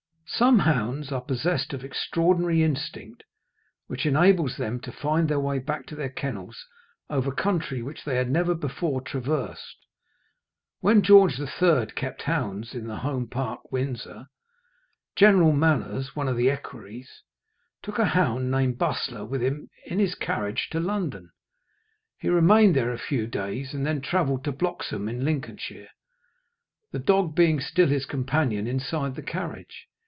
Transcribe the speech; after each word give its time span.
Some 0.35 0.59
hounds 0.59 1.11
are 1.11 1.21
possessed 1.21 1.73
of 1.73 1.83
extraordinary 1.83 2.63
instinct, 2.63 3.23
which 3.87 4.05
enables 4.05 4.55
them 4.55 4.79
to 4.79 4.91
find 4.91 5.27
their 5.27 5.41
way 5.41 5.59
back 5.59 5.85
to 5.87 5.95
their 5.95 6.09
kennels 6.09 6.65
over 7.09 7.33
country 7.33 7.81
which 7.83 8.05
they 8.05 8.15
had 8.15 8.29
never 8.31 8.55
before 8.55 9.01
traversed. 9.01 9.85
When 10.79 11.01
George 11.03 11.37
III. 11.37 11.87
kept 11.87 12.23
hounds 12.23 12.73
in 12.73 12.87
the 12.87 12.95
Home 12.99 13.27
Park, 13.27 13.73
Windsor, 13.73 14.27
General 15.17 15.51
Manners, 15.51 16.15
one 16.15 16.29
of 16.29 16.37
the 16.37 16.49
equerries, 16.49 17.23
took 17.83 17.99
a 17.99 18.05
hound 18.05 18.49
named 18.49 18.77
Bustler 18.79 19.25
with 19.25 19.43
him 19.43 19.69
in 19.85 19.99
his 19.99 20.15
carriage 20.15 20.69
to 20.71 20.79
London. 20.79 21.31
He 22.17 22.29
remained 22.29 22.73
there 22.75 22.93
a 22.93 22.97
few 22.97 23.27
days, 23.27 23.73
and 23.73 23.85
then 23.85 23.99
travelled 23.99 24.45
to 24.45 24.53
Bloxholm 24.53 25.09
in 25.09 25.25
Lincolnshire, 25.25 25.89
the 26.91 26.99
dog 26.99 27.35
being 27.35 27.59
still 27.59 27.89
his 27.89 28.05
companion 28.05 28.65
inside 28.65 29.13
the 29.15 29.21
carriage. 29.23 29.87